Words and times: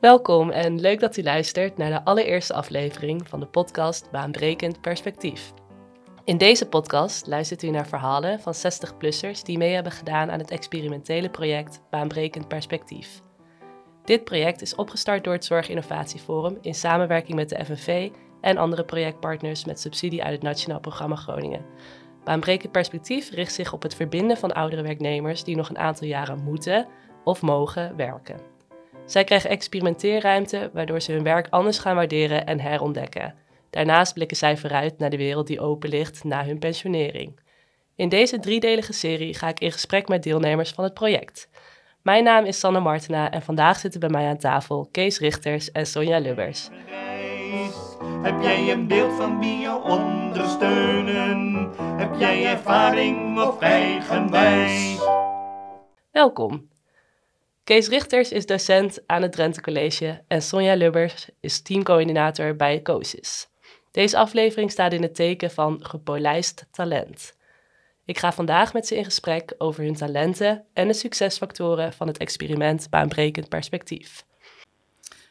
Welkom 0.00 0.50
en 0.50 0.80
leuk 0.80 1.00
dat 1.00 1.16
u 1.16 1.22
luistert 1.22 1.76
naar 1.76 1.90
de 1.90 2.04
allereerste 2.04 2.54
aflevering 2.54 3.28
van 3.28 3.40
de 3.40 3.46
podcast 3.46 4.10
Baanbrekend 4.10 4.80
Perspectief. 4.80 5.52
In 6.24 6.38
deze 6.38 6.68
podcast 6.68 7.26
luistert 7.26 7.62
u 7.62 7.70
naar 7.70 7.86
verhalen 7.86 8.40
van 8.40 8.54
60-plussers 8.54 9.42
die 9.42 9.58
mee 9.58 9.74
hebben 9.74 9.92
gedaan 9.92 10.30
aan 10.30 10.38
het 10.38 10.50
experimentele 10.50 11.30
project 11.30 11.82
Baanbrekend 11.90 12.48
Perspectief. 12.48 13.22
Dit 14.04 14.24
project 14.24 14.62
is 14.62 14.74
opgestart 14.74 15.24
door 15.24 15.32
het 15.32 15.44
Zorginnovatieforum 15.44 16.58
in 16.60 16.74
samenwerking 16.74 17.36
met 17.36 17.48
de 17.48 17.64
FNV 17.64 18.10
en 18.40 18.56
andere 18.56 18.84
projectpartners 18.84 19.64
met 19.64 19.80
subsidie 19.80 20.22
uit 20.22 20.32
het 20.32 20.42
Nationaal 20.42 20.80
Programma 20.80 21.16
Groningen. 21.16 21.64
Baanbrekend 22.24 22.72
Perspectief 22.72 23.30
richt 23.30 23.52
zich 23.52 23.72
op 23.72 23.82
het 23.82 23.94
verbinden 23.94 24.36
van 24.36 24.52
oudere 24.52 24.82
werknemers 24.82 25.44
die 25.44 25.56
nog 25.56 25.68
een 25.68 25.78
aantal 25.78 26.06
jaren 26.06 26.42
moeten 26.44 26.86
of 27.24 27.42
mogen 27.42 27.96
werken. 27.96 28.57
Zij 29.08 29.24
krijgen 29.24 29.50
experimenteerruimte 29.50 30.70
waardoor 30.72 31.00
ze 31.00 31.12
hun 31.12 31.22
werk 31.22 31.46
anders 31.50 31.78
gaan 31.78 31.94
waarderen 31.94 32.46
en 32.46 32.60
herontdekken. 32.60 33.34
Daarnaast 33.70 34.14
blikken 34.14 34.36
zij 34.36 34.56
vooruit 34.56 34.98
naar 34.98 35.10
de 35.10 35.16
wereld 35.16 35.46
die 35.46 35.60
open 35.60 35.88
ligt 35.88 36.24
na 36.24 36.44
hun 36.44 36.58
pensionering. 36.58 37.40
In 37.96 38.08
deze 38.08 38.38
driedelige 38.38 38.92
serie 38.92 39.34
ga 39.34 39.48
ik 39.48 39.60
in 39.60 39.72
gesprek 39.72 40.08
met 40.08 40.22
deelnemers 40.22 40.70
van 40.70 40.84
het 40.84 40.94
project. 40.94 41.48
Mijn 42.02 42.24
naam 42.24 42.44
is 42.44 42.58
Sanne 42.58 42.80
Martena 42.80 43.30
en 43.30 43.42
vandaag 43.42 43.78
zitten 43.78 44.00
bij 44.00 44.08
mij 44.08 44.28
aan 44.28 44.38
tafel 44.38 44.88
Kees 44.90 45.18
Richters 45.18 45.72
en 45.72 45.86
Sonja 45.86 46.18
Lubbers. 46.18 46.68
Heb 48.22 48.42
jij 48.42 48.72
een 48.72 48.86
beeld 48.86 49.16
van 49.16 49.38
wie 49.38 49.58
je 49.58 49.82
ondersteunen? 49.82 51.70
Heb 51.96 52.14
jij 52.18 52.46
ervaring 52.46 53.40
of 53.40 53.60
eigenwijs? 53.60 54.98
Welkom. 56.10 56.68
Kees 57.68 57.88
Richters 57.88 58.32
is 58.32 58.46
docent 58.46 58.98
aan 59.06 59.22
het 59.22 59.32
Drenthe 59.32 59.60
College 59.60 60.22
en 60.28 60.42
Sonja 60.42 60.74
Lubbers 60.74 61.28
is 61.40 61.62
teamcoördinator 61.62 62.56
bij 62.56 62.82
COSIS. 62.82 63.48
Deze 63.90 64.16
aflevering 64.16 64.70
staat 64.70 64.92
in 64.92 65.02
het 65.02 65.14
teken 65.14 65.50
van 65.50 65.84
gepolijst 65.84 66.66
talent. 66.70 67.36
Ik 68.04 68.18
ga 68.18 68.32
vandaag 68.32 68.72
met 68.72 68.86
ze 68.86 68.96
in 68.96 69.04
gesprek 69.04 69.54
over 69.58 69.84
hun 69.84 69.94
talenten 69.94 70.64
en 70.72 70.86
de 70.86 70.94
succesfactoren 70.94 71.92
van 71.92 72.06
het 72.06 72.18
experiment 72.18 72.90
Baanbrekend 72.90 73.48
Perspectief. 73.48 74.24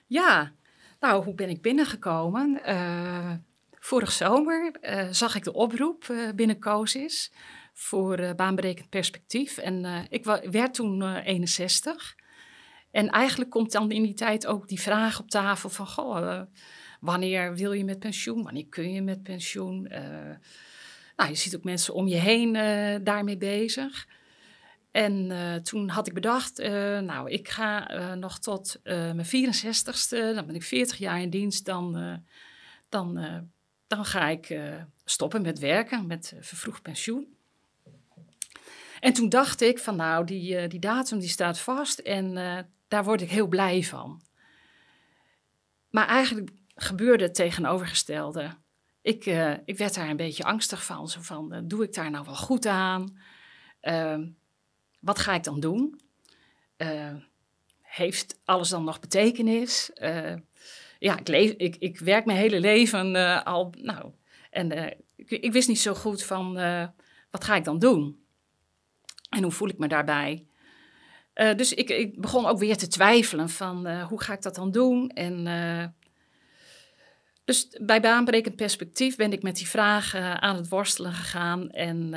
Ja, 0.08 0.52
nou, 1.00 1.24
hoe 1.24 1.36
ben 1.36 1.50
ik 1.50 1.62
binnengekomen? 1.62 2.62
Uh, 2.66 3.32
vorig 3.80 4.12
zomer 4.12 4.76
uh, 4.82 5.08
zag 5.12 5.36
ik 5.36 5.44
de 5.44 5.54
oproep 5.54 6.08
uh, 6.12 6.30
binnen 6.36 6.60
COSIS 6.60 7.32
voor 7.74 8.34
Baanbrekend 8.36 8.90
Perspectief. 8.90 9.58
En 9.58 10.06
ik 10.10 10.26
werd 10.50 10.74
toen 10.74 11.16
61. 11.16 12.17
En 12.98 13.10
eigenlijk 13.10 13.50
komt 13.50 13.72
dan 13.72 13.92
in 13.92 14.04
die 14.04 14.14
tijd 14.14 14.48
ook 14.48 14.68
die 14.68 14.80
vraag 14.80 15.20
op 15.20 15.30
tafel 15.30 15.70
van... 15.70 15.88
Goh, 15.88 16.42
wanneer 17.00 17.56
wil 17.56 17.72
je 17.72 17.84
met 17.84 18.00
pensioen? 18.00 18.44
Wanneer 18.44 18.68
kun 18.70 18.92
je 18.92 19.02
met 19.02 19.24
pensioen? 19.24 19.82
nou, 21.16 21.30
je 21.30 21.36
ziet 21.36 21.56
ook 21.56 21.64
mensen 21.64 21.94
om 21.94 22.08
je 22.08 22.16
heen 22.16 22.54
daarmee 23.04 23.38
bezig. 23.38 24.08
En 24.92 25.32
toen 25.64 25.90
had 25.90 26.08
ik 26.08 26.14
bedacht, 26.14 26.58
nou, 27.02 27.30
ik 27.32 27.50
ga 27.50 27.88
nog 28.16 28.40
tot 28.40 28.80
mijn 28.84 29.26
64ste, 29.26 30.34
dan 30.36 30.46
ben 30.46 30.56
ik 30.56 30.64
40 30.64 30.98
jaar 30.98 31.22
in 31.22 31.30
dienst, 31.30 31.66
dan, 31.66 32.20
dan, 32.90 33.20
dan 33.88 34.06
ga 34.06 34.28
ik 34.28 34.60
stoppen 35.06 35.42
met 35.42 35.60
werken, 35.60 36.08
met 36.08 36.34
vervroegd 36.40 36.82
pensioen. 36.82 37.36
En 39.00 39.14
toen 39.14 39.30
dacht 39.30 39.62
ik 39.62 39.80
van, 39.80 39.96
nou, 39.96 40.26
die, 40.26 40.68
die 40.68 40.80
datum 40.80 41.20
die 41.20 41.30
staat 41.30 41.60
vast 41.60 42.00
en 42.00 42.38
daar 42.88 43.04
word 43.04 43.22
ik 43.22 43.30
heel 43.30 43.48
blij 43.48 43.84
van. 43.84 44.22
Maar 45.90 46.08
eigenlijk 46.08 46.50
gebeurde 46.76 47.24
het 47.24 47.36
tegenovergestelde. 47.36 48.58
Ik, 49.02 49.26
ik 49.66 49.78
werd 49.78 49.96
daar 49.96 50.10
een 50.10 50.18
beetje 50.18 50.44
angstig 50.44 50.86
van, 50.86 51.08
zo 51.08 51.22
van, 51.22 51.64
doe 51.68 51.84
ik 51.84 51.94
daar 51.94 52.12
nou 52.12 52.26
wel 52.26 52.36
goed 52.36 52.66
aan? 52.66 53.18
Ehm, 53.80 54.28
wat 55.00 55.20
ga 55.20 55.34
ik 55.34 55.44
dan 55.44 55.60
doen? 55.60 56.02
Uh, 56.78 57.16
heeft 57.82 58.40
alles 58.46 58.70
dan 58.70 58.84
nog 58.84 59.00
betekenis? 59.00 59.92
Ja, 61.00 61.18
ik, 61.18 61.28
leef, 61.28 61.52
ik, 61.52 61.76
ik, 61.76 62.00
werk 62.00 62.26
mijn 62.26 62.38
hele 62.38 62.60
leven 62.60 63.44
al. 63.44 63.74
Nou, 63.82 64.12
en 64.50 64.98
ik, 65.16 65.52
wist 65.52 65.68
niet 65.68 65.80
zo 65.80 65.94
goed 65.94 66.24
van 66.24 66.54
wat 67.32 67.44
ga 67.44 67.56
ik 67.56 67.64
dan 67.64 67.80
doen? 67.80 68.26
En 69.30 69.44
hoe 69.44 69.52
voel 69.52 69.70
ik 69.70 69.78
me 69.78 69.88
daarbij? 69.88 70.48
Dus 71.56 71.74
ik, 71.74 71.90
ik, 71.90 72.22
begon 72.22 72.46
ook 72.46 72.60
weer 72.60 72.78
te 72.78 72.88
twijfelen 72.88 73.50
van 73.50 74.02
hoe 74.02 74.22
ga 74.22 74.34
ik 74.34 74.42
dat 74.42 74.56
dan 74.56 74.72
doen? 74.72 75.10
En 75.10 75.46
dus 77.46 77.68
bij 77.82 78.02
baanbrekend 78.02 78.56
perspectief 78.56 79.16
ben 79.16 79.32
ik 79.32 79.44
met 79.44 79.56
die 79.56 79.68
vragen 79.68 80.42
aan 80.42 80.56
het 80.56 80.70
worstelen 80.70 81.14
gegaan. 81.14 81.70
En 81.70 82.14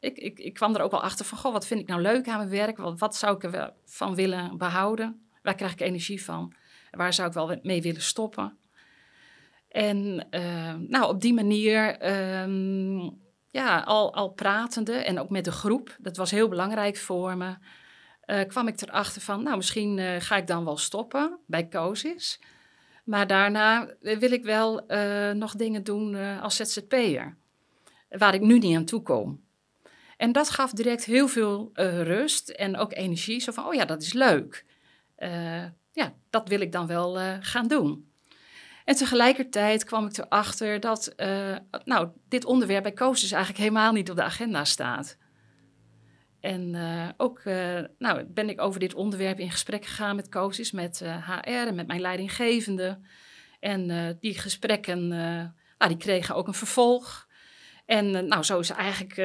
ik, 0.00 0.18
ik, 0.18 0.38
ik, 0.38 0.54
kwam 0.54 0.74
er 0.74 0.82
ook 0.82 0.90
wel 0.90 1.02
achter 1.02 1.24
van, 1.24 1.38
goh, 1.38 1.52
wat 1.52 1.66
vind 1.66 1.80
ik 1.80 1.86
nou 1.88 2.00
leuk 2.00 2.28
aan 2.28 2.38
mijn 2.38 2.50
werk? 2.50 2.78
Wat, 2.78 3.16
zou 3.16 3.36
ik 3.36 3.42
ervan 3.42 4.14
willen 4.14 4.56
behouden? 4.56 5.28
Waar 5.42 5.54
krijg 5.54 5.72
ik 5.72 5.80
energie 5.80 6.24
van? 6.24 6.54
Waar 6.90 7.14
zou 7.14 7.28
ik 7.28 7.34
wel 7.34 7.58
mee 7.62 7.82
willen 7.82 8.02
stoppen? 8.02 8.58
En 9.68 10.26
nou, 10.88 11.08
op 11.08 11.20
die 11.20 11.34
manier, 11.34 12.10
um, 12.42 13.22
ja, 13.50 13.80
al, 13.80 14.14
al 14.14 14.28
pratende 14.28 14.92
en 14.92 15.18
ook 15.18 15.30
met 15.30 15.44
de 15.44 15.52
groep, 15.52 15.96
dat 15.98 16.16
was 16.16 16.30
heel 16.30 16.48
belangrijk 16.48 16.96
voor 16.96 17.36
me, 17.36 17.56
uh, 18.26 18.40
kwam 18.46 18.68
ik 18.68 18.80
erachter 18.80 19.22
van, 19.22 19.42
nou, 19.42 19.56
misschien 19.56 20.20
ga 20.20 20.36
ik 20.36 20.46
dan 20.46 20.64
wel 20.64 20.76
stoppen 20.76 21.38
bij 21.46 21.68
COSIS. 21.68 22.40
Maar 23.04 23.26
daarna 23.26 23.88
wil 24.00 24.32
ik 24.32 24.44
wel 24.44 24.86
nog 25.34 25.54
dingen 25.54 25.84
doen 25.84 26.14
als 26.40 26.56
ZZP'er, 26.56 27.36
waar 28.08 28.34
ik 28.34 28.40
nu 28.40 28.58
niet 28.58 28.76
aan 28.76 28.84
toe 28.84 29.02
kom. 29.02 29.42
En 30.16 30.32
dat 30.32 30.50
gaf 30.50 30.70
direct 30.70 31.04
heel 31.04 31.28
veel 31.28 31.70
rust 32.02 32.48
en 32.48 32.76
ook 32.76 32.94
energie. 32.94 33.40
Zo 33.40 33.52
van, 33.52 33.66
oh 33.66 33.74
ja, 33.74 33.84
dat 33.84 34.02
is 34.02 34.12
leuk. 34.12 34.64
ja, 35.92 36.14
dat 36.30 36.48
wil 36.48 36.60
ik 36.60 36.72
dan 36.72 36.86
wel 36.86 37.18
gaan 37.40 37.68
doen. 37.68 38.08
En 38.84 38.94
tegelijkertijd 38.94 39.84
kwam 39.84 40.06
ik 40.06 40.18
erachter 40.18 40.80
dat 40.80 41.14
nou, 41.84 42.08
dit 42.28 42.44
onderwerp 42.44 42.82
bij 42.82 42.92
Coaches 42.92 43.32
eigenlijk 43.32 43.62
helemaal 43.62 43.92
niet 43.92 44.10
op 44.10 44.16
de 44.16 44.22
agenda 44.22 44.64
staat. 44.64 45.16
En 46.44 46.74
uh, 46.74 47.08
ook 47.16 47.40
uh, 47.44 47.80
nou, 47.98 48.24
ben 48.24 48.48
ik 48.48 48.60
over 48.60 48.80
dit 48.80 48.94
onderwerp 48.94 49.38
in 49.38 49.50
gesprek 49.50 49.84
gegaan 49.84 50.16
met 50.16 50.30
coaches, 50.30 50.72
met 50.72 51.00
uh, 51.02 51.14
eh, 51.14 51.28
HR 51.28 51.50
en 51.50 51.74
met 51.74 51.86
mijn 51.86 52.00
leidinggevende. 52.00 52.98
En 53.60 54.16
die 54.20 54.38
gesprekken 54.38 55.08
nou, 55.08 55.88
die 55.88 55.96
kregen 55.96 56.34
ook 56.34 56.46
een 56.46 56.54
vervolg. 56.54 57.28
En 57.86 58.26
nou, 58.28 58.42
zo 58.42 58.58
is 58.58 58.70
eigenlijk 58.70 59.16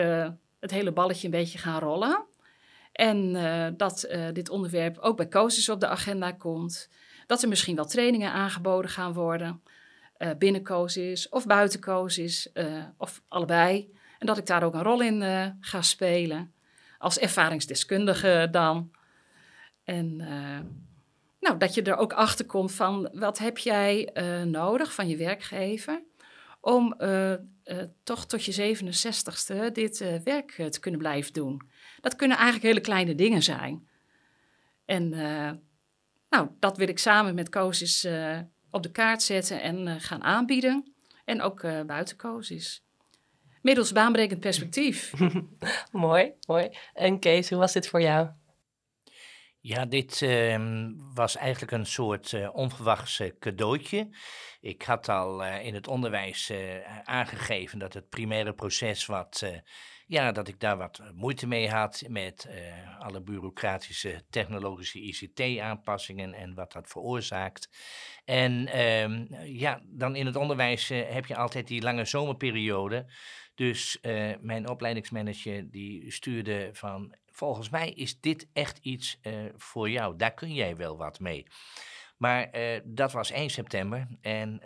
het 0.60 0.72
hele 0.72 0.92
balletje 0.92 1.26
een 1.26 1.34
beetje 1.34 1.58
gaan 1.58 1.80
rollen. 1.80 2.26
En 2.92 3.34
dat 3.78 4.10
dit 4.34 4.50
onderwerp 4.50 4.98
ook 4.98 5.18
bij 5.18 5.28
coaches 5.28 5.70
op 5.70 5.80
de 5.80 5.88
agenda 5.88 6.32
komt. 6.32 6.90
Dat 7.28 7.42
er 7.42 7.50
misschien 7.50 7.76
wel 7.76 7.86
trainingen 7.86 8.32
aangeboden 8.32 8.92
gaan 8.92 9.14
worden. 9.14 9.62
binnen 10.38 10.64
coaches 10.64 11.30
of 11.30 11.46
buiten 11.46 11.82
coaches 11.82 12.52
of 12.98 13.22
allebei. 13.28 13.92
En 14.20 14.28
dat 14.28 14.38
ik 14.38 14.46
daar 14.46 14.64
ook 14.64 14.74
een 14.74 14.84
rol 14.84 15.02
in 15.02 15.22
ga 15.62 15.82
spelen 15.82 16.54
als 17.00 17.20
ervaringsdeskundige 17.20 18.48
dan. 18.52 18.92
En 19.84 20.20
uh, 20.20 20.60
nou, 21.40 21.58
dat 21.58 21.74
je 21.74 21.82
er 21.82 21.98
ook 21.98 22.14
achter 22.14 22.46
komt 22.46 22.72
van 22.72 23.10
wat 23.14 23.38
heb 23.38 23.58
jij 23.58 24.10
uh, 24.14 24.44
nodig 24.44 24.94
van 24.94 25.08
je 25.08 25.18
werkgever 25.18 26.04
om 26.62 26.96
uh, 27.00 27.34
toch 28.04 28.26
tot 28.26 28.44
je 28.44 28.76
67ste 28.76 29.72
dit 29.72 29.98
werk 30.24 30.52
te 30.70 30.80
kunnen 30.80 31.00
blijven 31.00 31.34
doen. 31.34 31.62
Dat 32.02 32.16
kunnen 32.16 32.38
eigenlijk 32.38 32.66
hele 32.66 32.82
kleine 32.82 33.16
dingen 33.16 33.44
zijn. 33.44 33.88
En 34.86 35.10
nou, 36.30 36.50
dat 36.60 36.78
wil 36.78 36.88
ik 36.88 37.00
samen 37.00 37.36
met 37.36 37.50
COSIS 37.50 38.08
op 38.70 38.84
de 38.84 38.92
kaart 38.92 39.22
zetten 39.22 39.62
en 39.62 40.02
gaan 40.02 40.24
aanbieden. 40.24 40.94
En 41.26 41.42
ook 41.42 41.62
buiten 41.86 42.18
COSIS 42.18 42.84
middels 43.62 43.92
baanbrekend 43.92 44.40
perspectief. 44.40 45.14
mooi, 45.92 46.34
mooi. 46.48 46.70
En 46.94 47.20
Kees, 47.20 47.50
hoe 47.50 47.60
was 47.60 47.74
dit 47.74 47.88
voor 47.88 48.02
jou? 48.02 48.30
Ja, 49.62 49.86
dit 49.86 50.22
uh, 50.22 50.88
was 51.14 51.36
eigenlijk 51.36 51.72
een 51.72 51.86
soort 51.86 52.32
uh, 52.32 52.56
onverwachts 52.56 53.20
uh, 53.20 53.32
cadeautje. 53.40 54.10
Ik 54.62 54.82
had 54.82 55.10
al 55.10 55.44
uh, 55.44 55.66
in 55.66 55.74
het 55.74 55.88
onderwijs 55.88 56.52
aangegeven 57.04 57.80
dat 57.80 57.94
het 57.94 58.10
primaire 58.10 58.54
proces 58.54 59.06
wat, 59.06 59.44
ja, 60.08 60.32
dat 60.32 60.48
ik 60.48 60.60
daar 60.60 60.78
wat 60.78 61.02
moeite 61.14 61.48
mee 61.48 61.70
had 61.70 62.04
met 62.08 62.50
alle 63.00 63.22
bureaucratische 63.22 64.24
technologische 64.30 65.00
ICT-aanpassingen 65.00 66.34
en 66.34 66.54
wat 66.54 66.72
dat 66.72 66.88
veroorzaakt. 66.88 67.70
En 68.30 68.80
um, 68.82 69.28
ja, 69.44 69.82
dan 69.86 70.16
in 70.16 70.26
het 70.26 70.36
onderwijs 70.36 70.88
heb 70.90 71.26
je 71.26 71.36
altijd 71.36 71.68
die 71.68 71.82
lange 71.82 72.06
zomerperiode. 72.06 73.06
Dus 73.56 73.98
uh, 74.02 74.32
mijn 74.42 74.70
opleidingsmanager 74.70 75.72
die 75.72 76.12
stuurde 76.12 76.70
van, 76.74 77.16
volgens 77.26 77.70
mij 77.70 77.90
is 77.90 78.20
dit 78.20 78.48
echt 78.54 78.78
iets 78.82 79.20
uh, 79.22 79.34
voor 79.56 79.90
jou, 79.90 80.18
daar 80.18 80.34
kun 80.34 80.54
jij 80.54 80.76
wel 80.76 80.98
wat 80.98 81.20
mee. 81.20 81.46
Maar 82.18 82.52
dat 82.84 83.12
was 83.12 83.32
1 83.32 83.50
september 83.50 84.08
en 84.22 84.62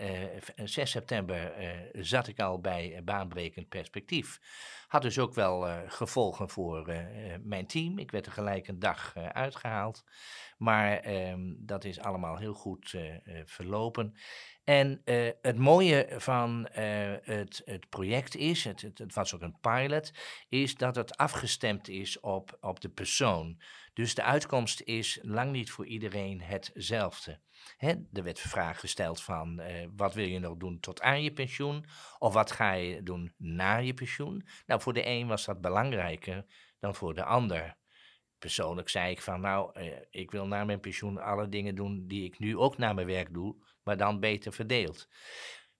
uh, 0.55 0.67
6 0.67 0.91
september 0.91 1.53
zat 1.93 2.27
ik 2.27 2.39
al 2.39 2.59
bij 2.59 3.01
baanbrekend 3.03 3.69
perspectief. 3.69 4.39
Had 4.93 5.01
dus 5.01 5.19
ook 5.19 5.33
wel 5.33 5.67
gevolgen 5.87 6.49
voor 6.49 6.93
mijn 7.43 7.67
team. 7.67 7.97
Ik 7.97 8.11
werd 8.11 8.25
er 8.25 8.31
gelijk 8.31 8.67
een 8.67 8.79
dag 8.79 9.15
uitgehaald. 9.15 10.03
Maar 10.57 11.05
um, 11.29 11.55
dat 11.59 11.83
is 11.83 11.99
allemaal 11.99 12.37
heel 12.37 12.53
goed 12.53 12.95
verlopen. 13.45 14.15
En 14.63 15.01
het 15.41 15.57
mooie 15.57 16.07
van 16.17 16.67
het, 16.71 17.61
het 17.65 17.89
project 17.89 18.35
is, 18.35 18.63
het, 18.63 18.81
het, 18.81 18.97
het, 18.97 19.13
was 19.13 19.35
ook 19.35 19.41
een 19.41 19.59
pilot, 19.59 20.11
is 20.49 20.75
dat 20.75 20.95
het 20.95 21.17
afgestemd 21.17 21.87
is 21.87 22.19
op, 22.19 22.57
op 22.61 22.79
de 22.79 22.89
persoon. 22.89 23.61
Dus 23.93 24.15
de 24.15 24.23
uitkomst 24.23 24.81
is 24.81 25.19
lang 25.21 25.51
niet 25.51 25.71
voor 25.71 25.85
iedereen 25.85 26.41
hetzelfde. 26.41 27.39
Hè, 27.77 27.93
er 28.13 28.23
werd 28.23 28.39
vraag 28.39 28.79
gesteld 28.79 29.21
van 29.21 29.61
uh, 29.61 29.87
wat 29.95 30.13
wil 30.13 30.25
je 30.25 30.39
nog 30.39 30.57
doen 30.57 30.79
tot 30.79 31.01
aan 31.01 31.23
je 31.23 31.33
pensioen? 31.33 31.85
Of 32.19 32.33
wat 32.33 32.51
ga 32.51 32.71
je 32.71 33.03
doen 33.03 33.33
na 33.37 33.77
je 33.77 33.93
pensioen? 33.93 34.47
Nou, 34.65 34.81
voor 34.81 34.93
de 34.93 35.07
een 35.07 35.27
was 35.27 35.45
dat 35.45 35.61
belangrijker 35.61 36.45
dan 36.79 36.95
voor 36.95 37.13
de 37.13 37.23
ander. 37.23 37.77
Persoonlijk 38.37 38.89
zei 38.89 39.11
ik 39.11 39.21
van 39.21 39.41
nou, 39.41 39.79
ik 40.09 40.31
wil 40.31 40.47
na 40.47 40.63
mijn 40.63 40.79
pensioen 40.79 41.17
alle 41.17 41.49
dingen 41.49 41.75
doen 41.75 42.07
die 42.07 42.23
ik 42.23 42.39
nu 42.39 42.57
ook 42.57 42.77
na 42.77 42.93
mijn 42.93 43.07
werk 43.07 43.33
doe 43.33 43.55
maar 43.83 43.97
dan 43.97 44.19
beter 44.19 44.53
verdeeld. 44.53 45.07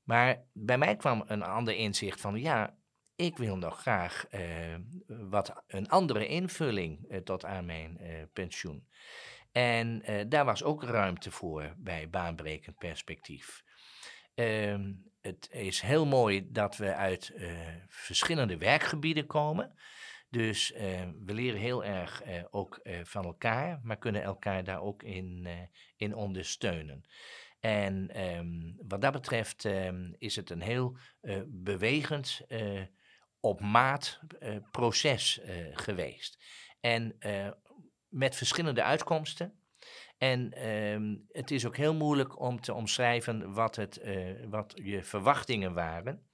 Maar 0.04 0.44
bij 0.54 0.78
mij 0.78 0.96
kwam 0.96 1.24
een 1.26 1.44
ander 1.44 1.76
inzicht 1.76 2.22
van 2.22 2.40
ja, 2.40 2.78
ik 3.16 3.38
wil 3.38 3.58
nog 3.58 3.80
graag 3.80 4.26
uh, 4.32 4.76
wat 5.08 5.64
een 5.68 5.90
andere 5.90 6.28
invulling 6.28 7.22
tot 7.24 7.46
aan 7.46 7.66
mijn 7.66 8.00
pensioen. 8.34 8.88
En 9.54 10.04
daar 10.30 10.46
was 10.46 10.64
ook 10.64 10.84
ruimte 10.84 11.32
voor 11.32 11.74
bij 11.78 12.10
baanbrekend 12.10 12.78
perspectief. 12.78 13.64
Ehm, 14.36 14.94
het 15.22 15.50
is 15.52 15.82
heel 15.82 16.06
mooi 16.06 16.52
dat 16.52 16.78
we 16.78 16.96
uit 16.96 17.34
verschillende 17.88 18.58
werkgebieden 18.58 19.26
komen. 19.26 19.76
Dus 20.30 20.72
we 21.26 21.34
leren 21.34 21.60
heel 21.60 21.84
erg 21.84 22.24
ook 22.52 22.80
van 23.04 23.26
elkaar, 23.26 23.80
maar 23.84 23.98
kunnen 23.98 24.24
elkaar 24.24 24.64
daar 24.64 24.82
ook 24.82 25.04
in, 25.04 25.48
in 25.96 26.16
ondersteunen. 26.16 27.04
En 27.60 28.22
um, 28.38 28.76
wat 28.88 29.02
dat 29.02 29.12
betreft 29.12 29.64
um, 29.64 30.16
is 30.18 30.36
het 30.36 30.50
een 30.50 30.62
heel 30.62 30.98
bewegend, 31.46 32.42
op 33.40 33.62
maat 33.62 34.20
proces 34.72 35.42
geweest. 35.74 36.44
En 36.80 37.18
met 38.14 38.36
verschillende 38.36 38.84
uitkomsten. 38.84 39.54
En 40.18 40.68
um, 40.70 41.26
het 41.32 41.52
is 41.52 41.66
ook 41.66 41.78
heel 41.78 41.94
moeilijk 41.94 42.40
om 42.40 42.62
te 42.62 42.74
omschrijven 42.74 43.54
wat, 43.54 43.76
het, 43.76 44.02
wat 44.50 44.74
je 44.84 45.04
verwachtingen 45.04 45.74
waren. 45.74 46.28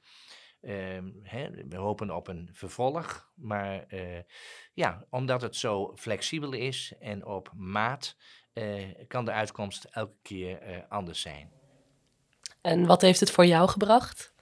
Hè, 1.23 1.49
we 1.67 1.75
hopen 1.75 2.15
op 2.15 2.27
een 2.27 2.49
vervolg, 2.53 3.31
maar 3.35 3.85
ja, 4.73 5.05
omdat 5.09 5.41
het 5.41 5.55
zo 5.55 5.95
flexibel 5.95 6.53
is 6.53 6.93
en 6.99 7.25
op 7.25 7.51
maat, 7.55 8.15
uh, 8.53 8.83
kan 9.07 9.25
de 9.25 9.31
uitkomst 9.31 9.83
elke 9.83 10.17
keer 10.21 10.85
anders 10.89 11.21
zijn. 11.21 11.51
En 12.61 12.85
wat 12.85 13.01
heeft 13.01 13.19
het 13.19 13.31
voor 13.31 13.45
jou 13.45 13.69
gebracht? 13.69 14.33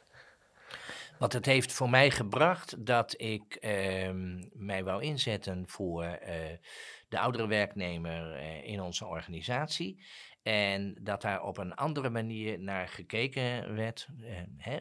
Wat 1.19 1.33
het 1.33 1.45
heeft 1.45 1.73
voor 1.73 1.89
mij 1.89 2.11
gebracht 2.11 2.85
dat 2.85 3.13
ik 3.21 3.57
uh, 3.61 4.09
mij 4.53 4.83
wou 4.83 5.03
inzetten 5.03 5.67
voor 5.67 6.03
uh, 6.03 6.19
de 7.09 7.19
oudere 7.19 7.47
werknemer 7.47 8.37
in 8.63 8.81
onze 8.81 9.05
organisatie. 9.05 10.03
En 10.43 10.97
dat 11.01 11.21
daar 11.21 11.43
op 11.43 11.57
een 11.57 11.75
andere 11.75 12.09
manier 12.09 12.59
naar 12.59 12.87
gekeken 12.87 13.75
werd. 13.75 14.07
Hè, 14.57 14.77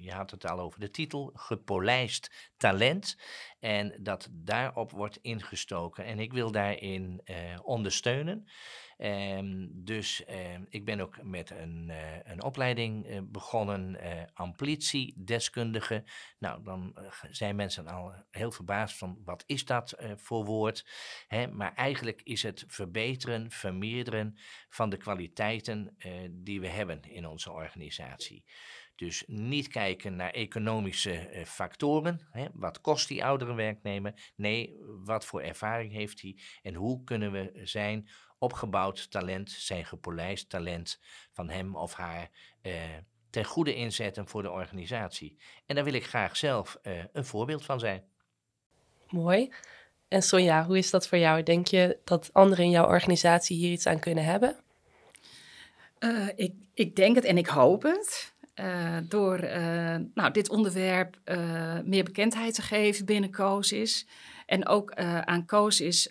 je 0.00 0.12
had 0.12 0.30
het 0.30 0.46
al 0.46 0.58
over 0.58 0.80
de 0.80 0.90
titel, 0.90 1.30
gepolijst 1.34 2.52
talent. 2.56 3.18
En 3.60 3.98
dat 4.00 4.28
daarop 4.32 4.90
wordt 4.90 5.18
ingestoken. 5.22 6.04
En 6.04 6.18
ik 6.18 6.32
wil 6.32 6.50
daarin 6.50 7.22
ondersteunen. 7.62 8.48
Um, 8.98 9.70
dus 9.84 10.22
uh, 10.28 10.58
ik 10.68 10.84
ben 10.84 11.00
ook 11.00 11.22
met 11.22 11.50
een, 11.50 11.86
uh, 11.88 12.18
een 12.22 12.42
opleiding 12.42 13.08
uh, 13.08 13.18
begonnen, 13.24 13.98
amplitiedeskundige. 14.34 16.04
Nou, 16.38 16.62
dan 16.62 16.96
zijn 17.30 17.56
mensen 17.56 17.86
al 17.86 18.14
heel 18.30 18.50
verbaasd 18.50 18.98
van 18.98 19.18
wat 19.24 19.42
is 19.46 19.64
dat 19.64 19.96
voor 20.16 20.44
woord. 20.44 20.86
Hè? 21.26 21.46
Maar 21.46 21.74
eigenlijk 21.74 22.22
is 22.22 22.42
het 22.42 22.64
verbeteren, 22.66 23.50
vermeerderen 23.50 24.38
van 24.68 24.90
de 24.90 24.96
kwaliteiten 24.96 25.96
die 26.30 26.60
we 26.60 26.68
hebben 26.68 27.02
in 27.02 27.26
onze 27.26 27.52
organisatie. 27.52 28.44
Dus 28.96 29.24
niet 29.26 29.68
kijken 29.68 30.16
naar 30.16 30.30
economische 30.30 31.30
uh, 31.32 31.44
factoren. 31.44 32.20
Hè? 32.30 32.46
Wat 32.52 32.80
kost 32.80 33.08
die 33.08 33.24
oudere 33.24 33.54
werknemer? 33.54 34.32
Nee, 34.36 34.76
wat 35.04 35.24
voor 35.24 35.40
ervaring 35.40 35.92
heeft 35.92 36.20
hij? 36.20 36.36
En 36.62 36.74
hoe 36.74 37.04
kunnen 37.04 37.32
we 37.32 37.60
zijn 37.64 38.08
opgebouwd 38.38 39.10
talent, 39.10 39.50
zijn 39.50 39.84
gepolijst 39.84 40.50
talent 40.50 41.00
van 41.32 41.48
hem 41.48 41.76
of 41.76 41.94
haar 41.94 42.30
uh, 42.62 42.72
ten 43.30 43.44
goede 43.44 43.74
inzetten 43.74 44.28
voor 44.28 44.42
de 44.42 44.50
organisatie? 44.50 45.36
En 45.66 45.74
daar 45.74 45.84
wil 45.84 45.94
ik 45.94 46.06
graag 46.06 46.36
zelf 46.36 46.78
uh, 46.82 47.04
een 47.12 47.24
voorbeeld 47.24 47.64
van 47.64 47.78
zijn. 47.78 48.04
Mooi. 49.08 49.52
En 50.08 50.22
Sonja, 50.22 50.64
hoe 50.64 50.78
is 50.78 50.90
dat 50.90 51.08
voor 51.08 51.18
jou? 51.18 51.42
Denk 51.42 51.66
je 51.66 51.98
dat 52.04 52.32
anderen 52.32 52.64
in 52.64 52.70
jouw 52.70 52.86
organisatie 52.86 53.56
hier 53.56 53.72
iets 53.72 53.86
aan 53.86 54.00
kunnen 54.00 54.24
hebben? 54.24 54.60
ik, 56.36 56.54
ik 56.74 56.96
denk 56.96 57.14
het 57.14 57.24
en 57.24 57.38
ik 57.38 57.46
hoop 57.46 57.82
het. 57.82 58.34
Uh, 58.60 58.96
door 59.08 59.44
uh, 59.44 59.96
nou, 60.14 60.30
dit 60.32 60.48
onderwerp 60.48 61.16
uh, 61.24 61.78
meer 61.84 62.04
bekendheid 62.04 62.54
te 62.54 62.62
geven 62.62 63.04
binnen 63.04 63.32
COSIS. 63.32 64.06
En 64.46 64.66
ook 64.66 64.94
aan 65.24 65.46
COSIS 65.46 66.10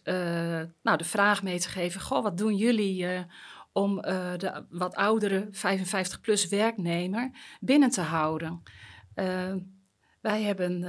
nou, 0.81 0.97
de 0.97 1.03
vraag 1.03 1.43
mee 1.43 1.59
te 1.59 1.69
geven: 1.69 2.01
Goh, 2.01 2.23
wat 2.23 2.37
doen 2.37 2.55
jullie 2.55 3.25
om 3.71 4.01
de 4.37 4.65
wat 4.69 4.95
oudere 4.95 5.49
55-plus 5.51 6.47
werknemer 6.47 7.31
binnen 7.59 7.89
te 7.89 8.01
houden? 8.01 8.63
wij 10.21 10.41
hebben 10.41 10.85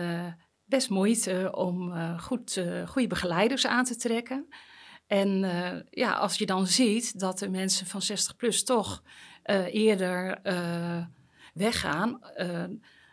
best 0.65 0.91
moeite 0.91 1.49
om 1.55 1.93
goed, 2.19 2.65
goede 2.87 3.09
begeleiders 3.09 3.67
aan 3.67 3.85
te 3.85 3.97
trekken. 3.97 4.49
En 5.07 5.29
ja, 5.91 6.13
als 6.13 6.39
je 6.39 6.47
dan 6.47 6.67
ziet 6.67 7.21
dat 7.21 7.39
de 7.39 7.49
mensen 7.49 7.87
van 7.87 8.03
60 8.03 8.37
plus 8.37 8.65
toch 8.65 9.03
eerder 9.67 10.41
weggaan, 11.57 12.21
uh, 12.37 12.65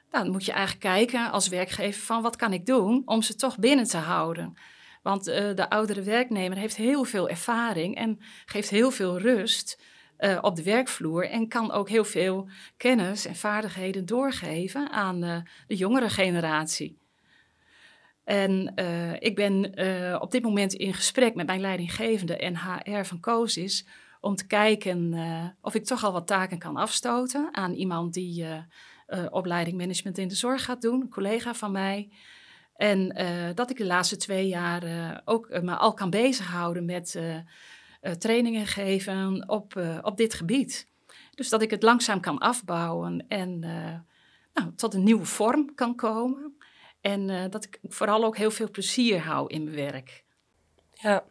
dan 0.09 0.31
moet 0.31 0.45
je 0.45 0.51
eigenlijk 0.51 0.85
kijken 0.85 1.31
als 1.31 1.47
werkgever 1.47 2.01
van 2.01 2.21
wat 2.21 2.35
kan 2.35 2.53
ik 2.53 2.65
doen 2.65 3.01
om 3.05 3.21
ze 3.21 3.35
toch 3.35 3.57
binnen 3.57 3.85
te 3.85 3.97
houden. 3.97 4.53
Want 5.01 5.27
uh, 5.27 5.35
de 5.35 5.69
oudere 5.69 6.01
werknemer 6.01 6.57
heeft 6.57 6.75
heel 6.75 7.03
veel 7.03 7.29
ervaring 7.29 7.95
en 7.95 8.19
geeft 8.45 8.69
heel 8.69 8.91
veel 8.91 9.19
rust 9.19 9.81
uh, 10.19 10.37
op 10.41 10.55
de 10.55 10.63
werkvloer 10.63 11.29
en 11.29 11.47
kan 11.47 11.71
ook 11.71 11.89
heel 11.89 12.05
veel 12.05 12.49
kennis 12.77 13.25
en 13.25 13.35
vaardigheden 13.35 14.05
doorgeven 14.05 14.89
aan 14.89 15.19
de 15.67 15.75
jongere 15.75 16.09
generatie. 16.09 17.01
En 18.23 18.73
ik 19.19 19.35
ben 19.35 19.65
op 20.21 20.31
dit 20.31 20.43
moment 20.43 20.73
in 20.73 20.93
gesprek 20.93 21.35
met 21.35 21.45
mijn 21.45 21.61
leidinggevende 21.61 22.37
en 22.37 22.57
HR 22.57 23.03
van 23.03 23.19
COSIS 23.19 23.85
om 24.23 24.35
te 24.35 24.47
kijken 24.47 25.13
uh, 25.13 25.45
of 25.61 25.75
ik 25.75 25.85
toch 25.85 26.03
al 26.03 26.11
wat 26.11 26.27
taken 26.27 26.57
kan 26.57 26.77
afstoten 26.77 27.49
aan 27.51 27.73
iemand 27.73 28.13
die 28.13 28.43
uh, 28.43 29.25
opleiding 29.29 29.77
management 29.77 30.17
in 30.17 30.27
de 30.27 30.35
zorg 30.35 30.63
gaat 30.63 30.81
doen, 30.81 31.01
een 31.01 31.09
collega 31.09 31.53
van 31.53 31.71
mij. 31.71 32.11
En 32.75 33.15
dat 33.55 33.69
ik 33.69 33.77
de 33.77 33.85
laatste 33.85 34.17
twee 34.17 34.47
jaar 34.47 35.21
ook 35.25 35.61
me 35.61 35.75
al 35.75 35.93
kan 35.93 36.09
bezighouden 36.09 36.85
met 36.85 37.19
trainingen 38.17 38.67
geven 38.67 39.49
op, 39.49 39.99
op 40.01 40.17
dit 40.17 40.33
gebied. 40.33 40.87
Dus 41.35 41.49
dat 41.49 41.61
ik 41.61 41.69
het 41.69 41.83
langzaam 41.83 42.19
kan 42.19 42.37
afbouwen 42.37 43.25
en 43.27 43.59
nou, 44.53 44.75
tot 44.75 44.93
een 44.93 45.03
nieuwe 45.03 45.25
vorm 45.25 45.75
kan 45.75 45.95
komen. 45.95 46.57
En 47.01 47.49
dat 47.49 47.63
ik 47.63 47.79
vooral 47.83 48.23
ook 48.23 48.37
heel 48.37 48.51
veel 48.51 48.69
plezier 48.69 49.19
hou 49.19 49.49
in 49.49 49.63
mijn 49.63 49.75
werk. 49.75 50.23
Ja, 50.93 51.23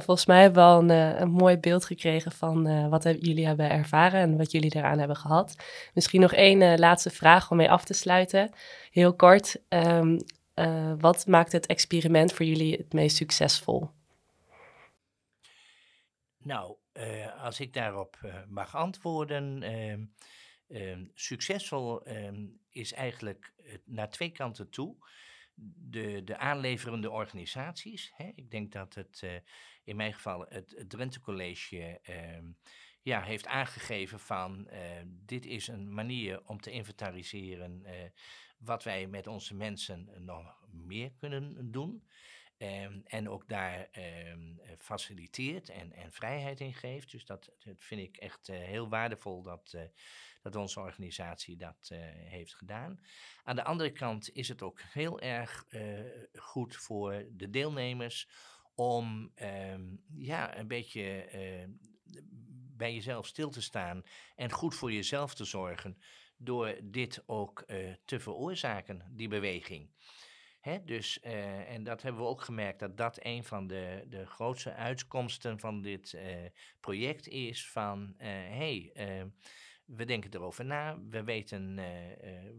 volgens 0.00 0.26
mij 0.26 0.42
hebben 0.42 0.62
we 0.62 0.68
al 0.68 0.78
een, 0.80 0.90
eh, 0.90 1.20
een 1.20 1.30
mooi 1.30 1.56
beeld 1.56 1.84
gekregen 1.84 2.32
van 2.32 2.68
uh, 2.68 2.88
wat 2.88 3.02
jullie 3.02 3.46
hebben 3.46 3.70
ervaren 3.70 4.20
en 4.20 4.36
wat 4.36 4.50
jullie 4.50 4.76
eraan 4.76 4.98
hebben 4.98 5.16
gehad. 5.16 5.56
Misschien 5.94 6.20
nog 6.20 6.32
één 6.32 6.60
uh, 6.60 6.76
laatste 6.76 7.10
vraag 7.10 7.50
om 7.50 7.56
mee 7.56 7.70
af 7.70 7.84
te 7.84 7.92
sluiten. 7.92 8.50
Heel 8.90 9.14
kort, 9.14 9.60
um, 9.68 10.18
wat 10.98 11.26
maakt 11.26 11.52
het 11.52 11.66
experiment 11.66 12.32
voor 12.32 12.46
jullie 12.46 12.76
het 12.76 12.92
meest 12.92 13.16
succesvol? 13.16 13.90
Nou, 16.38 16.76
als 17.42 17.60
ik 17.60 17.72
daarop 17.72 18.16
mag 18.48 18.76
antwoorden, 18.76 19.62
ehm, 19.62 20.04
ehm, 20.68 21.04
succesvol 21.14 22.02
is 22.70 22.92
eigenlijk 22.92 23.52
naar 23.84 24.10
twee 24.10 24.30
kanten 24.30 24.70
toe 24.70 24.96
de, 25.74 26.24
de 26.24 26.36
aanleverende 26.36 27.10
organisaties. 27.10 28.12
Hè? 28.16 28.30
Ik 28.34 28.50
denk 28.50 28.72
dat 28.72 28.94
het 28.94 29.22
in 29.84 29.96
mijn 29.96 30.14
geval 30.14 30.46
het, 30.48 30.74
het 30.76 30.90
Drenthe 30.90 31.20
College, 31.20 32.00
ehm, 32.02 32.44
ja, 33.02 33.22
heeft 33.22 33.46
aangegeven 33.46 34.20
van 34.20 34.68
eh, 34.68 34.80
dit 35.06 35.46
is 35.46 35.68
een 35.68 35.94
manier 35.94 36.42
om 36.44 36.60
te 36.60 36.70
inventariseren 36.70 37.84
eh, 37.84 38.10
wat 38.58 38.84
wij 38.84 39.06
met 39.06 39.26
onze 39.26 39.54
mensen 39.54 40.08
nog 40.18 40.66
meer 40.70 41.12
kunnen 41.18 41.70
doen. 41.70 42.06
Ehm, 42.56 43.00
en 43.04 43.28
ook 43.28 43.48
daar 43.48 43.88
ehm, 43.90 44.56
faciliteert 44.78 45.68
en, 45.68 45.92
en 45.92 46.12
vrijheid 46.12 46.60
in 46.60 46.74
geeft. 46.74 47.10
Dus 47.10 47.24
dat, 47.24 47.50
dat 47.58 47.74
vind 47.78 48.00
ik 48.00 48.16
echt 48.16 48.46
heel 48.46 48.88
waardevol 48.88 49.42
dat, 49.42 49.76
dat 50.42 50.56
onze 50.56 50.80
organisatie 50.80 51.56
dat 51.56 51.90
heeft 52.14 52.54
gedaan. 52.54 53.00
Aan 53.42 53.56
de 53.56 53.64
andere 53.64 53.92
kant 53.92 54.32
is 54.32 54.48
het 54.48 54.62
ook 54.62 54.80
heel 54.80 55.20
erg 55.20 55.66
goed 56.34 56.76
voor 56.76 57.24
de 57.30 57.50
deelnemers 57.50 58.28
om 58.74 59.32
ehm, 59.34 59.96
ja, 60.14 60.58
een 60.58 60.68
beetje 60.68 61.28
bij 62.76 62.94
jezelf 62.94 63.26
stil 63.26 63.50
te 63.50 63.62
staan 63.62 64.02
en 64.36 64.50
goed 64.50 64.74
voor 64.74 64.92
jezelf 64.92 65.34
te 65.34 65.44
zorgen 65.44 65.98
door 66.36 66.76
dit 66.82 67.22
ook 67.26 67.60
eh, 67.60 67.92
te 68.04 68.20
veroorzaken, 68.20 69.02
die 69.10 69.28
beweging. 69.28 69.90
Hè, 70.60 70.84
dus, 70.84 71.18
uh, 71.22 71.70
en 71.70 71.84
dat 71.84 72.02
hebben 72.02 72.22
we 72.22 72.28
ook 72.28 72.40
gemerkt 72.40 72.78
dat 72.78 72.96
dat 72.96 73.18
een 73.20 73.44
van 73.44 73.66
de, 73.66 74.04
de 74.08 74.26
grootste 74.26 74.74
uitkomsten 74.74 75.58
van 75.58 75.82
dit 75.82 76.12
uh, 76.12 76.22
project 76.80 77.28
is 77.28 77.70
van, 77.70 78.14
hey, 78.16 78.92
we 79.84 80.04
denken 80.04 80.34
erover 80.34 80.64
na, 80.64 80.98
we 81.10 81.24
weten 81.24 81.80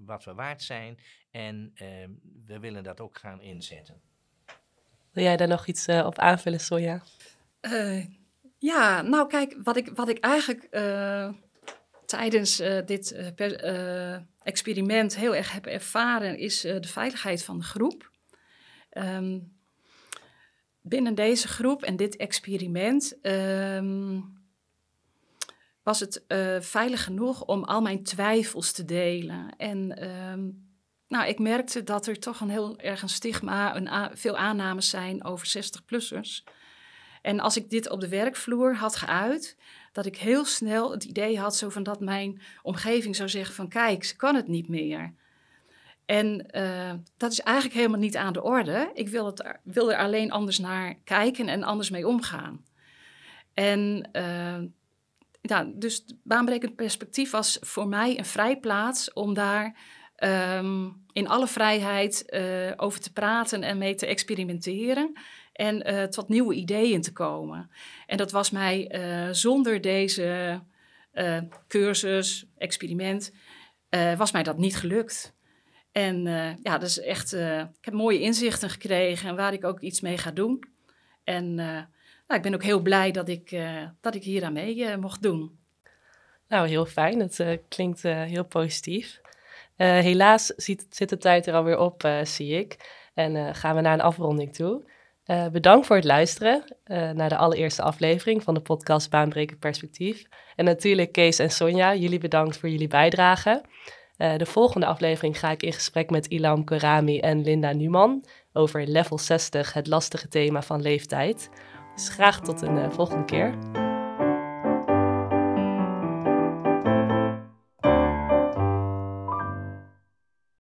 wat 0.06 0.24
we 0.24 0.34
waard 0.34 0.62
zijn 0.62 1.00
en 1.32 1.74
we 2.46 2.60
willen 2.60 2.84
dat 2.84 3.00
ook 3.00 3.18
gaan 3.18 3.42
inzetten. 3.42 4.02
Wil 5.14 5.24
jij 5.24 5.38
daar 5.38 5.48
nog 5.48 5.68
iets 5.68 5.88
op 5.88 6.20
aanvullen, 6.20 6.60
Sonja? 6.60 7.04
Ja, 8.58 9.02
nou 9.02 9.28
kijk, 9.28 9.58
wat 9.64 9.78
ik, 9.78 9.92
wat 9.96 10.10
ik 10.10 10.20
eigenlijk 10.20 10.68
uh, 10.72 11.30
tijdens 12.06 12.56
dit 12.86 13.32
per, 13.36 13.64
experiment 14.44 15.16
heel 15.16 15.36
erg 15.36 15.52
heb 15.52 15.66
ervaren, 15.66 16.38
is 16.38 16.62
de 16.62 16.88
veiligheid 16.88 17.44
van 17.44 17.58
de 17.58 17.64
groep. 17.64 18.12
Um, 18.98 19.58
binnen 20.82 21.16
deze 21.16 21.48
groep 21.48 21.84
en 21.84 21.96
dit 21.96 22.16
experiment 22.16 23.18
um, 23.22 24.42
was 25.84 26.00
het 26.00 26.24
veilig 26.60 27.04
genoeg 27.04 27.46
om 27.46 27.64
al 27.64 27.82
mijn 27.82 28.04
twijfels 28.04 28.72
te 28.72 28.86
delen. 28.86 29.56
En 29.58 30.10
um, 30.32 30.73
nou, 31.14 31.28
ik 31.28 31.40
merkte 31.40 31.84
dat 31.84 32.08
er 32.08 32.20
toch 32.20 32.40
een 32.40 32.50
heel 32.50 32.80
erg 32.80 33.02
een 33.02 33.10
stigma, 33.10 33.76
een 33.76 34.18
veel 34.18 34.38
aannames 34.38 34.90
zijn 34.90 35.24
over 35.24 35.48
60-plussers. 35.48 36.44
En 37.22 37.40
als 37.40 37.58
ik 37.58 37.70
dit 37.70 37.90
op 37.90 38.00
de 38.00 38.08
werkvloer 38.08 38.76
had 38.76 38.96
geuit, 38.96 39.58
dat 39.92 40.06
ik 40.06 40.18
heel 40.18 40.46
snel 40.46 40.92
het 40.92 41.04
idee 41.04 41.40
had 41.40 41.56
zo 41.56 41.70
van 41.70 41.84
dat 41.84 42.00
mijn 42.00 42.42
omgeving 42.62 43.16
zou 43.16 43.30
zeggen 43.30 43.56
van 43.56 43.68
kijk, 43.68 44.04
ze 44.04 44.16
kan 44.16 44.36
het 44.36 44.48
niet 44.48 44.68
meer. 44.68 45.14
En 46.06 46.46
uh, 46.52 46.94
dat 47.18 47.32
is 47.32 47.40
eigenlijk 47.40 47.76
helemaal 47.76 48.00
niet 48.00 48.18
aan 48.18 48.34
de 48.34 48.44
orde. 48.44 48.92
Ik 48.94 49.10
wil, 49.10 49.26
het, 49.26 49.58
wil 49.64 49.92
er 49.92 49.98
alleen 49.98 50.32
anders 50.32 50.60
naar 50.60 50.96
kijken 51.04 51.48
en 51.48 51.64
anders 51.64 51.90
mee 51.90 52.08
omgaan. 52.08 52.66
En 53.54 54.10
uh, 54.14 54.60
ja, 55.42 55.72
dus 55.76 56.06
baanbrekend 56.24 56.76
perspectief 56.76 57.32
was 57.32 57.58
voor 57.62 57.88
mij 57.88 58.18
een 58.18 58.26
vrijplaats 58.26 59.14
om 59.14 59.34
daar 59.34 59.76
um, 60.18 61.04
in 61.12 61.28
alle 61.28 61.48
vrijheid 61.48 62.24
uh, 62.30 62.72
over 62.76 63.00
te 63.00 63.14
praten 63.14 63.64
en 63.64 63.78
mee 63.78 63.96
te 63.96 64.06
experimenteren 64.06 65.14
en 65.54 65.92
uh, 65.92 66.04
tot 66.04 66.30
nieuwe 66.30 66.54
ideeën 66.54 67.02
te 67.02 67.14
komen. 67.14 67.72
En 68.08 68.18
dat 68.18 68.32
was 68.32 68.52
mij 68.52 68.96
uh, 68.96 69.28
zonder 69.32 69.82
deze 69.82 70.60
cursus, 71.68 72.46
experiment, 72.58 73.32
was 74.18 74.32
mij 74.32 74.44
dat 74.44 74.58
niet 74.58 74.76
gelukt. 74.76 75.34
En 75.92 76.24
ja, 76.64 76.78
dus 76.78 77.00
echt, 77.00 77.34
ik 77.34 77.86
heb 77.86 77.94
mooie 77.94 78.20
inzichten 78.20 78.70
gekregen 78.70 79.30
en 79.30 79.36
waar 79.36 79.54
ik 79.54 79.64
ook 79.64 79.80
iets 79.80 80.02
mee 80.02 80.18
ga 80.18 80.32
doen. 80.32 80.64
En 81.24 81.54
nou, 81.56 81.86
ik 82.28 82.42
ben 82.42 82.54
ook 82.54 82.64
heel 82.64 82.80
blij 82.80 83.12
dat 83.12 83.30
ik, 83.30 83.58
dat 84.02 84.16
ik 84.16 84.24
hier 84.24 84.44
aan 84.44 84.54
mee 84.54 84.98
mocht 84.98 85.22
doen. 85.22 85.60
Nou, 86.48 86.68
heel 86.68 86.86
fijn. 86.86 87.20
Het 87.20 87.60
klinkt 87.68 88.02
heel 88.02 88.46
positief. 88.46 89.22
Helaas 89.84 90.46
ziet, 90.46 90.86
zit 90.90 91.10
de 91.10 91.18
tijd 91.18 91.48
er 91.48 91.54
alweer 91.54 91.78
op, 91.80 92.08
zie 92.24 92.58
ik. 92.60 93.02
En 93.14 93.56
gaan 93.56 93.76
we 93.76 93.82
naar 93.82 93.94
een 93.94 94.02
afronding 94.02 94.54
toe. 94.54 94.92
Bedankt 95.52 95.86
voor 95.86 95.96
het 95.96 96.06
luisteren 96.06 96.64
naar 97.14 97.30
de 97.30 97.38
allereerste 97.38 97.82
aflevering 97.82 98.44
van 98.44 98.54
de 98.54 98.60
podcast 98.60 99.10
Baanbrekend 99.10 99.60
Perspectief. 99.60 100.24
En 100.56 100.66
natuurlijk 100.66 101.12
Kees 101.12 101.40
en 101.40 101.52
Sonja, 101.52 101.96
jullie 101.96 102.20
bedankt 102.20 102.58
voor 102.58 102.70
jullie 102.70 102.88
bijdrage. 102.88 103.62
De 104.18 104.46
volgende 104.46 104.86
aflevering 104.86 105.40
ga 105.40 105.52
ik 105.52 105.64
in 105.64 105.74
gesprek 105.74 106.10
met 106.10 106.26
Ilam 106.26 106.64
Korami 106.64 107.20
en 107.20 107.42
Linda 107.42 107.72
Numan 107.72 108.26
over 108.54 108.88
level 108.88 109.18
60, 109.18 109.74
het 109.74 109.88
lastige 109.88 110.28
thema 110.28 110.62
van 110.62 110.82
leeftijd. 110.82 111.50
Dus 111.96 112.10
graag 112.10 112.42
tot 112.42 112.62
een 112.62 112.92
volgende 112.92 113.26
keer. 113.26 113.83